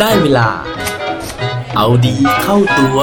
[0.00, 0.48] ได้เวลา
[1.76, 2.98] เอาดีเข้าตัว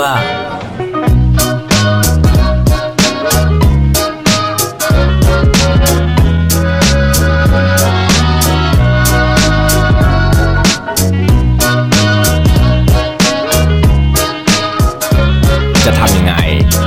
[15.86, 16.34] จะทำยังไง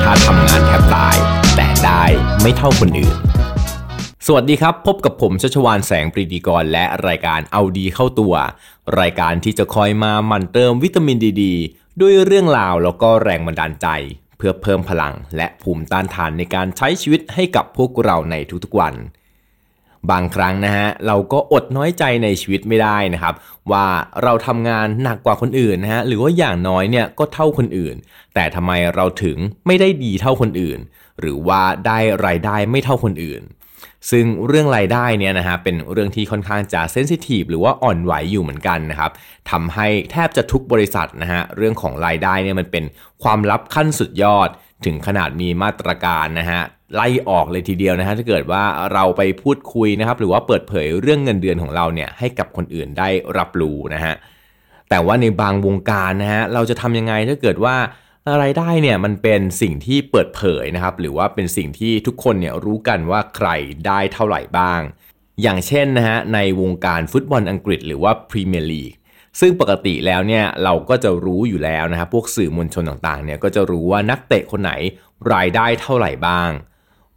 [0.05, 1.17] ถ้าทำงานแทบตาย
[1.57, 2.03] แต่ได้
[2.43, 3.30] ไม่เท่าคนอื่น
[4.35, 8.35] วัสดีครับ พบกับผมชัชวานแสงปรีดีกร และรายการเอาดีเข้าตัว
[9.01, 11.45] รายการที่จะคอยมาหมั่นเติมวิตามินดีด
[12.01, 13.87] ด้วยเรื่องราวแล้วก็แรงบันดาลใจ
[14.37, 18.95] เพื่อเพิ่มพลังและภูมิต้านทานในการใช้ชีวิตให้กับพวกเราในทุกๆวัน
[20.11, 23.35] บางครั้งนะฮะเราก็อดน้อยใจในชีวิตไม่ได้นะครับ
[23.73, 23.87] ว่า
[24.23, 27.95] เราทำงานหนักกว่าคนอื่นนะฮะหรือว่าอย่างน้อยเนี่ยก็เท่าคนอื่น
[28.35, 30.79] แต่ทำไมเราถึงไม่ได้ดีเท่าคนอื่น
[31.21, 33.43] หรือว่าได้รายได้ไม่เท่าคนอื่น
[34.11, 39.11] ซึ่งเรื่องรายได้เนี่ยนะฮะเป็นเรื่องที่ค่อนข้างจะเซนซิทีฟหรือว่าอ่อนไหวอยู่เหมือนกันนะครับ
[39.51, 42.85] ทำให้แทบจะทุกบริษัทนะฮะเรื่องของรายได้เนี่ยมันเป็น
[43.23, 44.49] ความลับขั้นสุดยอด
[44.85, 46.61] ถึงขนาดมีมาตรการนะฮะ
[46.95, 48.63] ไล่ออกเลยทีเดียวนะฮะถ้าเกิดว่า
[48.93, 54.15] เราไปพูดคุยนะครับหรือว่าเปิดเผยเรื่องเงินเดือนของเราเนี่ยให้กับคนอื่นได้รับรู้นะฮะ
[54.91, 57.77] แต่ว่าในบางวงการนะฮะเราจะทำยังไงถ้าเกิดว่า
[58.43, 63.49] รายได้เนี่ยมันเป็นสิ่งที่เปิดเผยนะครับ หรือว่าเป็นสิ่งที่ทุกคนเนี่ยรู้กันว่าใคร
[63.87, 64.81] ได้เท่าไหร่บ้าง
[65.43, 68.93] อย่างเช่นนะฮะในวงการฟุตบอลอังกฤษ หรือว่าพรีเมียร์ลีก
[69.41, 74.73] ซึ่งปกติแล้วเนี่ยเราก็จะรู้อยู่แล้วนะครับพวกสื่อมวลชนต่างๆเนี่ยก็จะรู้ว่านักเตะคนไหน
[75.33, 76.51] รายได้เท่าไหร่บ้าง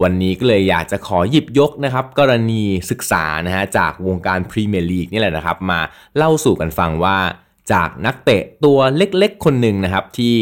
[0.03, 5.79] วันนี้ก็เลยอยากจะขอหยิบยกนะครับกรณีศึกษานะฮะจากวงการพรีเมียร์ลีกนี่แหละนะครับ มา
[6.17, 7.17] เล่าสู่กันฟังว่า
[7.71, 10.35] จากนักเตะตัวเล็กๆคนหนึ่งนะครับที่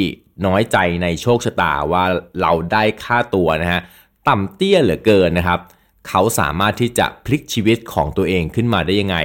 [0.45, 2.03] น้อยใจในโชคชะตาว่า
[2.41, 3.81] เราได้ค่าตัวนะฮะ
[4.27, 5.59] ต่ำเตี้ยเหลือเกินนะครับ
[6.07, 9.17] เขาสามารถที่จะพลิกชีวิตของตัวเองขึ้นมาได้ยังไง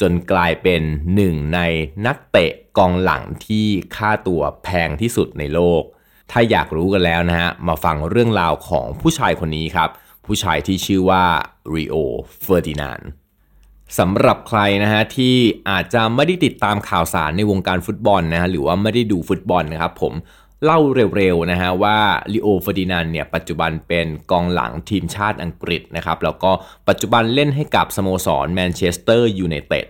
[0.00, 0.82] จนกลายเป็น
[1.14, 1.60] หนึ่งใน
[2.06, 3.66] นักเตะกองหลังที่
[3.96, 5.82] ค่าตัวแพงที่สุดในโลก
[6.30, 9.88] ถ้าอยากรู้กันแล้วนะฮะมาฟังเรื่องราวของผู้ชายคนนี้ครับ
[10.26, 11.24] ผู้ชายที่ชื่อว่า
[11.74, 11.96] ริโอ
[12.42, 13.00] เฟอร์ดินานด์
[13.98, 15.34] สำหรับใครนะฮะที่
[15.70, 20.12] อาจจะไม่ได้ติดตามข่าวสารในวงการฟุตบอลนะฮะหรือว่าไม่ได้ดูฟุตบอลนะครับผม
[20.64, 20.80] เล่า
[21.16, 21.98] เร็วๆนะฮะว่า
[22.32, 26.50] ริโอเฟอร์ดินานด์เนี่ยปัจจุบันเป็นกองหลังทีมชาติอังกฤษนะครับแล้วก็
[26.88, 29.86] ปัจจุบันเล่นให้กับสโมสรแมนเชสเตอร์ยูไนเต็ด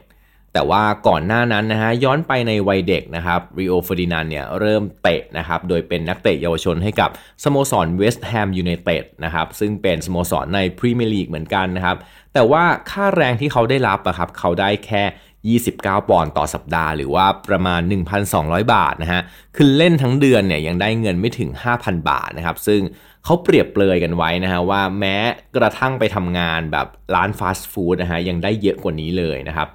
[0.53, 7.11] แต่ว่าก่อนหน้านั้นนะฮะย้อนไปในวัยเด็กนะครับริโอเฟอร์ดินานด์เนี่ยเริ่มเตะนะครับโดยเป็นนักเตะเยาวชนให้กับ
[7.45, 11.97] สโมสรเวสต์แฮมยูไนเต็ดนะครับซึ่งเป็นสโมสรในพรีเมียร์ลีกเหมือนกันนะครับ
[12.35, 15.03] แต่ว่าค่าแรงที่เขาได้รับอะครับเขาได้แค่
[15.49, 17.81] 29 ปอนด์ต่อสัปดาห์หรือว่าประมาณ
[18.27, 19.23] 1,200 บาทนะฮะ
[19.57, 22.81] คือเล่นทั้งเดือนเนี่ยยังได้เงินไม่ถึง 5,000 บาทนะครับ ซึ่ง
[23.25, 25.17] เขาเปรียบเปรยกันไว้นะฮะว่าแม้
[25.57, 29.69] กระทั่งไปทำงานแบบร้านฟาสต์ฟู้ดนะฮะยังได้เยอะกว่านี้เลยนะครับ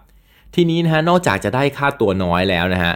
[0.55, 2.93] ทีนี้นะฮะนอกจากจะได้ค่าตัวน้อยแล้วนะฮะ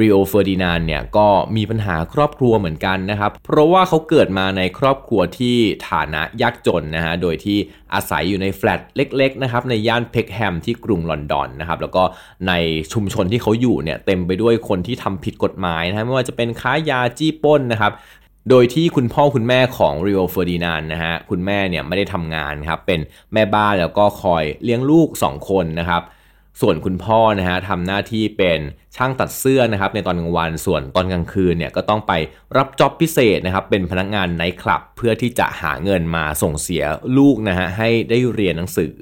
[0.00, 1.26] ริโอเฟอร์ดินานด์เนี่ยก็
[1.56, 5.56] มีปัญหาครอบครัวเหมือนกันนะครับ เพราะว่าเขาเกิดมาในครอบครัวที่
[5.90, 7.58] ฐานะยากจนนะฮะโดยที่
[7.94, 12.02] อาศัยอยู่ในแฟลตเล็กๆนะครับในย่านเพคแฮมที่กรุงลอนดอนนะครับแล้วก็
[12.48, 12.52] ใน
[12.92, 17.92] ชุมชนที่เขาอยู่เนี่ยเต็มไปด้วยคนที่ทำผิดกฎหมายนะฮะไม่ว่าจะเป็นค้ายาจี้ป้นนะครับ
[18.50, 23.00] โดยที่คุณพ่อคุณแม่ของริโอเฟอร์ดินานด์นะฮะคุณแม่เนี่ยไม่ได้ทำงานครับเป็น
[23.32, 26.02] แม่บ้านแล้วก็คอยเลี้ยงลูก 2 คนนะครับ
[26.60, 28.60] ส่วนคุณพ่อนะฮะทำหน้าที่เป็น
[28.96, 32.12] ช่างตัดเสื้อนะครับในตอนกลางวันส่วนตอนกลางคืนเนี่ยก็ต้องไป
[32.56, 36.84] รับ job พิเศษนะครับเป็นพนักงานไนต์คลับเพื่อที่จะหาเงินมาส่งเสีย
[37.16, 38.94] ลูกนะฮะให้ได้เรียนหนังสือ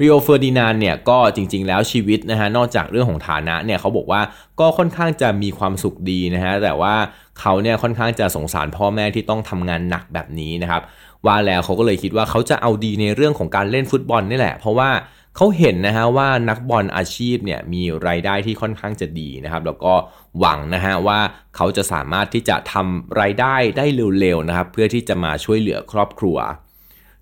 [0.00, 4.20] ริโอเฟอร์ดินานเนี่ยก็จริง ๆ แล้วชีวิตนะฮะนอกจากเรื่องของฐานะเนี่ยเขาบอกว่า
[4.60, 6.94] ก็ค่อนข้างจะมีความสุขดีนะฮะแต่ว่า
[7.40, 10.82] เขาเนี่ยค่อนข้างจะสงสารพ่อแม่ที่ต้องทำงานหนักแบบนี้นะครับ
[11.26, 14.90] ว่าแล้วเขาก็เลยคิดว่าเขาจะเอาดีในเรื่องของการเล่นฟุตบอลนี่แหละ เพราะว่า
[15.36, 19.94] เขาเห็นนะฮะว่านักบอลอาชีพเนี่ยมีรายได้ที่ค่อนข้างจะดีนะครับ แล้วก็
[20.38, 21.18] หวังนะฮะว่า
[21.56, 23.86] เขาจะสามารถที่จะทำรายได้ได้
[24.20, 26.38] เร็วๆนะครับ เพื่อที่จะมาช่วยเหลือครอบครัว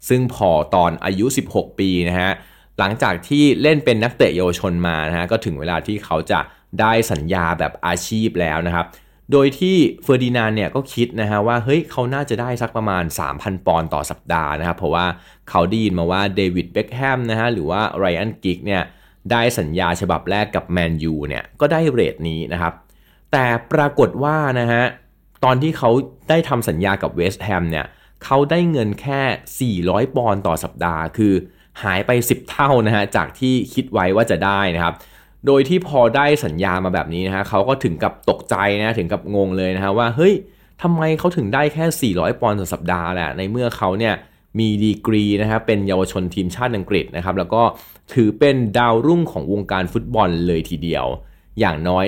[0.09, 2.31] ซึ่งพอตอนอายุ 16 ปีนะฮะ
[2.79, 6.41] หลังจากที่เล่นเป็นนักเตะเยาวชนมานะฮะก็ถึงเวลาที่เขาจะ
[6.81, 8.87] ได้สัญญาแบบอาชีพแล้วนะครับ
[9.33, 13.05] โดยที่เฟอร์ดินานด์เนี่ยก็คิดนะฮะว่าเฮ้ยเขาน่าจะได้สักประมาณ
[13.35, 15.07] 3,000 ปอนด์ต่อสัปดาห์นะครับ เพราะว่า
[15.51, 18.83] เขาได้ยินมาว่าเดวิดเบคแฮมนะฮะหรือว่าไรอันกิกส์เนี่ย
[19.31, 22.73] ได้สัญญาฉบับแรกกับแมนยูเนี่ยก็ได้ rate นี้นะครับ
[23.33, 24.85] แต่ปรากฏว่านะฮะ
[25.45, 25.91] ตอนที่เขา
[26.29, 27.87] ได้ทำสัญญากับเวสต์แฮมเนี่ย
[28.25, 31.35] เขาได้เงินแค่ 400 ปอนด์ต่อสัปดาห์ คือ
[31.83, 34.95] หายไป 10 เท่านะฮะจากที่คิดไว้ว่าจะได้นะครับ
[35.49, 40.35] โดยที่พอได้สัญญามาแบบนี้นะฮะเขาก็ถึงกับตกใจนะถึงกับงงเลยนะฮะว่าเฮ้ย
[40.83, 44.15] ทำไมเขาถึงได้แค่ 400 ปอนด์ต่อสัปดาห์แหละในเมื่อเขาเนี่ย
[44.59, 47.63] มีดีกรีนะครับเป็นเยาวชนทีมชาติอังกฤษนะครับแล้วก็
[48.15, 51.07] ถือเป็นดาวรุ่งของวงการฟุตบอลเลยทีเดียว
[51.61, 52.07] อย่างน้อย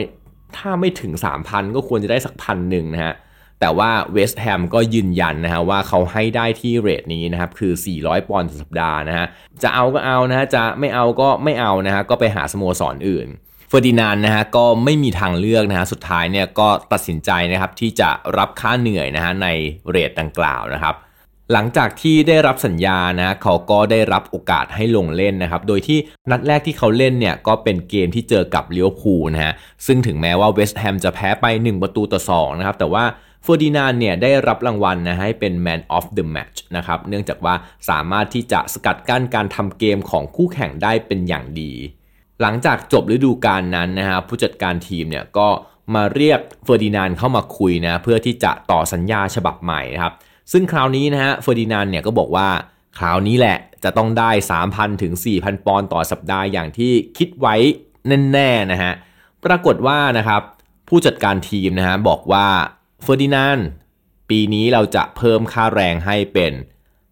[0.56, 1.12] ถ้าไม่ถึง
[1.44, 3.14] 3,000 ก็ควรจะได้สักพันหนึ่งนะฮะ
[3.60, 9.26] แต่ว่าเวสต์แฮมก็ยืนยันนะฮะว่าเขาให้ได้ที่เรทนี้นะครับคือ 400 ปอนด์ต่อสัปดาห์นะฮะ
[9.62, 13.28] จะเอาก็เอานะฮะจะไม่เอาก็ไม่เอานะฮะก็ไปหาสโมสรออื่น
[13.68, 19.48] เฟอร์ดินานนะฮะก็ไม่มีทางเลือกนะฮะสุดท้ายเนี่ยก็ตัดสินใจนะครับที่จะรับค่าเหนื่อยนะฮะใน
[19.90, 20.96] เรทดังกล่าวนะครับ
[21.52, 25.98] หลังจากที่ได้รับสัญญานะเขาก็ได้รับโอกาสให้ลงเล่นนะครับ โดยที่
[26.30, 29.52] นัดแรกที่เขาเล่นเนี่ยก็เป็นเกมที่เจอกับลิเวอร์พูลนะฮะ
[29.86, 33.04] ซึ่งถึงแม้ว่าเวสต์แฮมจะแพ้ไป 1 ประตูต่อ2นะครับแต่ว่า
[33.42, 37.54] เฟอร์ดินานด์เนี่ยได้รับรางวัลนะให้เป็น Man of the Match นะครับเนื่องจากว่า
[37.88, 41.72] สามารถที่จะสกัดกั้นการทำเกมของคู่แข่งได้เป็นอย่างดี
[42.40, 45.48] หลังจากจบฤดูกาลนั้นนะฮะผู้จัดการทีมเนี่ยก็
[45.94, 50.14] มาเรียกเฟอร์ดินานด์เข้ามาคุยนะเพื่อที่จะต่อสัญญาฉบับใหม่นะครับ
[50.52, 52.48] ซึ่งคราวนี้นะฮะเฟอร์ดินานด์เนี่ยก็บอกว่า
[52.98, 54.30] คราวนี้แหละจะต้องได้
[54.66, 57.54] 3,000 ถึง 4,000 ปอนด์ต่อสัปดาห์อย่างที่คิดไว้
[58.32, 58.92] แน่ๆนะฮะ
[59.44, 60.42] ปรากฏว่านะครับ
[60.88, 62.46] ผู้จัดการทีมนะฮะบอกว่า
[63.02, 63.58] เฟอร์ดินานด์
[64.30, 66.52] ปีนี้เราจะเพิ่มค่าแรงให้เป็น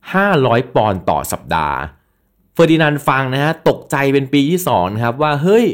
[0.08, 1.78] 500 ปอนด์ต่อสัปดาห์
[2.54, 5.66] เฟอร์ดินานด์ฟังนะฮะตกใจเป็นปีที่2นะครับว่าเฮ้ย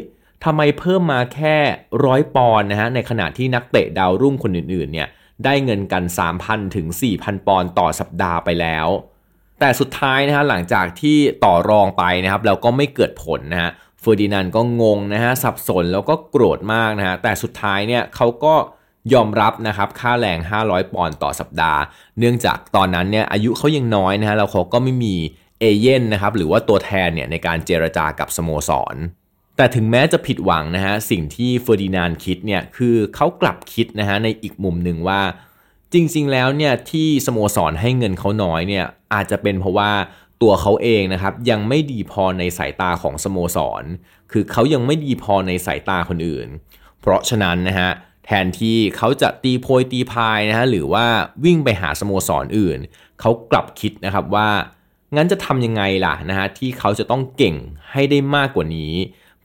[0.43, 1.57] ทำไมเพิ่มมาแค่
[2.05, 5.07] ร้อยปอนด์นะฮะในขณะที่นักเตะดาวรุ่งคนอื่นๆเนี่ย
[5.45, 6.03] ได้เงินกัน
[6.39, 8.87] 3,000 ถึง 4,000 ปอนด์ต่อสัปดาห์ไปแล้ว
[9.59, 18.55] แต่สุดท้ายนะฮะหลังจากที่ต่อรองไปนะครับแล้วก็ไม่เกิดผลนะฮะเฟอร์ดินานก็งงนะฮะสับสนแล้วก็โกรธมากนะฮะแต่สุดท้ายเนี่ยเขาก็
[19.13, 21.81] ยอมรับนะครับค่าแรง 500 ปอนด์ต่อสัปดาห์
[22.19, 25.15] เนื่องจากตอนนั้นเนี่ยอายุเขายังน้อยนะฮะแล้วเขาก็ไม่มี
[25.59, 28.95] เอเย่นต์นะครับหรือว่าตัวแทนเนี่ยในการเจรจากับสโมสร
[29.57, 35.21] แต่ถึงแม้จะผิดหวังนะฮะสิ่งที่เฟอร์ดินานคิดเนี่ยคือเขากลับคิดนะฮะในอีกมุมหนึ่งว่า
[35.93, 39.91] จริงๆแล้วเนี่ยที่สโมสรให้เงินเขาน้อยเนี่ยอาจจะเป็นเพราะว่า
[40.41, 43.83] ตัวเขาเองนะครับยังไม่ดีพอในสายตาของสโมสร
[44.31, 46.47] คือเขายังไม่ดีพอในสายตาคนอื่น
[47.01, 47.91] เพราะฉะนั้นนะฮะ
[48.25, 51.05] แทนที่เขาจะตีโพยตีพายนะฮะหรือว่า
[51.43, 52.79] วิ่งไปหาสโมสรออื่น
[53.19, 54.49] เขากลับคิดนะครับว่า
[55.15, 57.55] งั้นจะทำยังไงล่ะนะฮะที่เขาจะต้องเก่ง
[57.91, 58.93] ให้ได้มากกว่านี้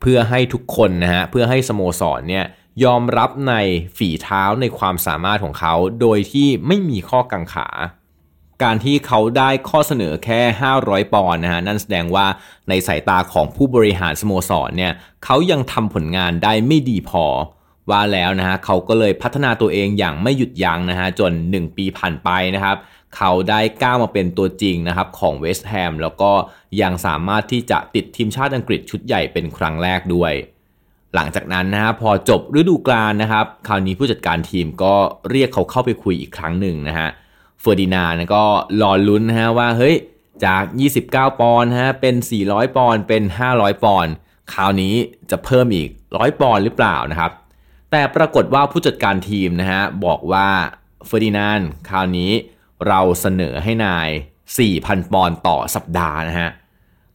[0.00, 2.44] เพื่อให้ทุกคนนะฮะเพื่อให้สโมสรเนี่ย
[2.84, 3.54] ยอมรับใน
[3.96, 7.68] ฝีเท้าในความสามารถของเขา โดยที่ไม่มีข้อกังขา
[8.62, 10.40] การที่เขาได้ข้อเสนอแค่
[10.76, 12.26] 500 ปอนด์นะฮะนั่นแสดงว่า
[12.68, 14.92] ในสายตาของผู้บริหารสโมสรเนี่ย
[15.24, 17.24] เขายังทำผลงานได้ไม่ดีพอ
[17.90, 22.76] ว่าแล้วนะฮะเขาก็เลยพัฒนาตัวเองอย่างไม่หยุดยั้งนะฮะจน 1 ปีผ่านไปนะครับ
[23.16, 26.32] เขาได้ก้าวมาเป็นตัวจริงนะครับของเวสต์แฮมแล้วก็
[26.82, 30.32] ยังสามารถที่จะติดทีมชาติอังกฤษชุดใหญ่เป็นครั้งแรกด้วย
[31.14, 34.94] หลังจากนั้นนะฮะพอจบฤดูกาลนะครับ คราวนี้ผู้จัดการทีมก็
[35.30, 37.08] เรียกเขาเข้าไปคุยอีกครั้งหนึ่งนะฮะ
[37.60, 38.44] เฟอร์ดินานก็
[38.82, 39.96] รอลุ้นนะฮะว่าเฮ้ย
[40.44, 40.64] จาก
[41.02, 42.14] 29 ปอนด์ฮะเป็น
[42.46, 43.22] 400 ปอนด์เป็น
[43.52, 44.12] 500 ปอนด์
[44.52, 44.94] คราวนี้
[45.30, 47.32] จะเพิ่มอีก 100 ปอนด์หรือเปล่านะครับ
[47.90, 50.48] แต่ปรากฏว่าผู้จัดการทีมนะฮะบอกว่า
[51.06, 52.30] เฟอร์ดินานคราวนี้
[52.88, 54.08] เราเสนอให้นาย
[54.60, 56.50] 4,000 ปอนด์ต่อสัปดาห์นะฮะ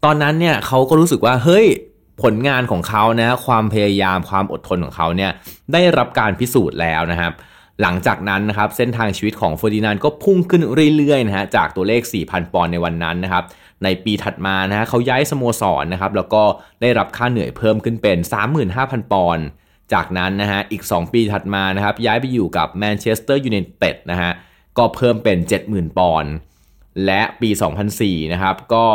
[0.03, 1.65] ตอนนั้นเนี่ยเขาก็รู้สึกว่าเฮ้ย
[2.23, 5.31] ผลงานของเขานะความพยายามความอดทนของเขาเนี่ย
[5.73, 7.31] ได้รับการพิสูจน์แล้วนะครับ
[7.81, 10.61] หลังจากนั้นนะครับเส้นทางชีวิตของเฟอร์ดินานก็พุ่งขึ้น
[10.97, 13.43] เรื่อยๆนะฮะจากตัวเลข 4,000 ปอนด์ในวันนั้นนะครับ
[13.83, 16.43] ในปีถัดมานะฮะเขาย้ายสโมสรนะครับแล้วก็
[16.81, 18.17] ได้รับค่าเหนื่อยเพิ่มขึ้นเป็น
[18.65, 19.45] 35,000 ปอนด์
[19.93, 24.31] จากนั้นนะฮะอีก 2 ปีถัดมานะครับย้ายไปอยู่กับแมนเชสเตอร์ยูไนเต็ดนะฮะ
[24.77, 25.37] ก็เพิ่มเป็น
[25.67, 26.33] 70,000 ปอนด์
[27.05, 27.49] และปี
[27.91, 28.85] 2004 นะครับก็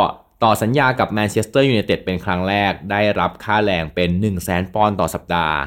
[0.43, 5.57] ต่อสัญญากับแมนเชสเตอร์ยูไนเต็ดเป็นครั้งแรกได้รับค่าแรงเป็น 1 0 0 0 0 0 ปอนด์ต่อสัปดาห์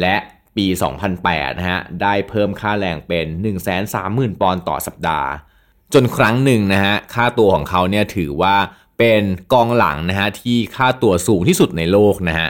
[0.00, 0.16] และ
[0.56, 0.66] ปี
[1.12, 3.26] 2008 นะฮะได้เพิ่มค่าแรงเป็น
[3.82, 5.28] 130,000 ปอนด์ต่อสัปดาห์
[5.94, 8.56] จนครั้งหนึ่งนะฮะค่าตัวของเขาเนี่ยถือว่า
[8.98, 12.48] เป็นกองหลังนะฮะที่ค่าตัวสูงที่สุดในโลกนะฮะ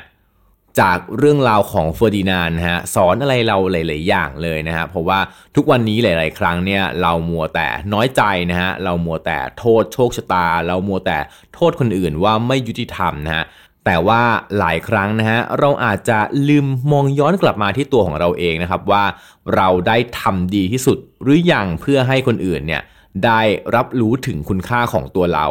[0.81, 5.19] จากเรื่องราวของเฟอร์ดินานนะฮะสอนอะไรเราหลาย ๆ อย่างเลยนะฮะเพราะว่า
[5.57, 11.19] ทุกวันนี้หลาย ๆ ครั้งเนี่ยเรามัวแต่น้อยใจนะฮะเรามัวแต่โทษโชคชะตา เรามัวแต่
[11.55, 13.45] โทษคนอื่นว่าไม่ยุติธรรมนะฮะ
[13.85, 14.23] แต่ว่า
[14.59, 19.05] หลายครั้งนะฮะเราอาจจะลืมมองย้อนกลับมาที่ตัวของเราเองนะครับว่า
[19.57, 22.83] เราได้ทำดีที่สุดหรือยังเพื่อให้คนอื่นเนี่ย
[23.25, 23.41] ได้
[23.75, 25.47] รับรู้ถึงคุณค่าของตัวเรา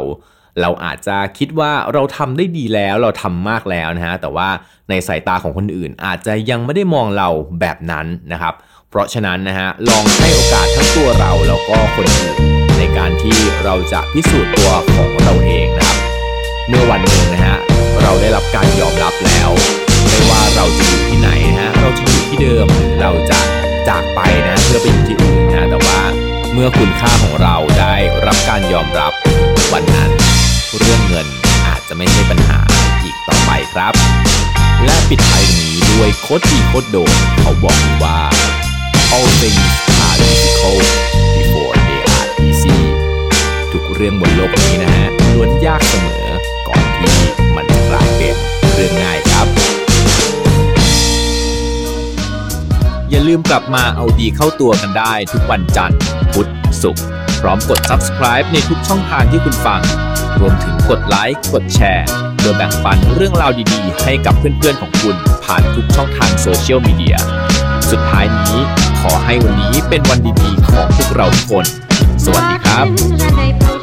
[0.62, 4.50] เราอาจจะคิดว่าเราทำได้ดีแล้วเราทำมากแล้วนะฮะแต่ว่า
[4.90, 7.30] ในสายตาของคนอื่น อาจจะยังไม่ได้มองเรา
[7.60, 8.54] แบบนั้นนะครับ
[8.90, 12.36] เพราะฉะนั้นนะฮะลองให้โอกาสทั้งตัวเราแล้วก็คนอื่น
[12.78, 16.00] ในการที่เราจะพิสูจน์ตัวของเราเองนะครับ
[16.68, 17.58] เมื่อวันหนึ่งนะฮะ
[18.02, 19.50] เราได้รับการยอมรับแล้ว
[20.08, 23.40] ไม่ว่าเราจะอยู่ที่ไหนนะฮะเราจะอยู่ที่เดิมหรือเราจะ
[23.88, 26.00] จากไปนะเพื่อไปอยู่ที่อื่นนะแต่ว่า
[26.54, 29.12] เมื่อคุณค่าของเราได้รับการยอมรับ
[29.74, 30.11] วันนั้น
[30.80, 31.28] เรื่องเงิน
[31.68, 32.60] อาจจะไม่ใช่ปัญหา
[33.04, 33.94] อีกต่อไปครับ
[34.86, 38.20] และปิดท้ายนี้ด้วยโคดดีโคดโดนเขาบอกว่า
[39.16, 39.74] all things
[40.08, 40.88] are difficult
[41.36, 42.78] before they are easy
[43.72, 46.26] ทุกเรื่องบนโลกนี้นะฮะล้วนยากเสมอ
[46.68, 47.16] ก่อนที่
[47.56, 48.36] มันจะกลายเป็น
[48.74, 49.48] เรื่องง่ายครับ
[53.10, 56.00] อย่าลืมกลับมาเอาดีเข้าตัวกันได้ทุกวันจันทร์
[56.34, 56.48] พุธ
[56.82, 57.04] ศุกร์
[57.42, 59.82] พร้อมกด subscribe ในทุกช่องทางที่คุณฟัง
[60.42, 62.06] รวมถึงกดไลค์ กดแชร์
[62.42, 67.18] โดยแบ่งปันเรื่องราวดีๆ ให้กับเพื่อนๆของคุณผ่านทุกช่องทางโซเชียลมีเดีย
[67.92, 68.58] สุดท้ายนี้
[69.02, 71.66] ขอให้วันนี้เป็นวันดีๆ ของพวกเราทุกคน
[72.24, 73.81] สวัสดีครับ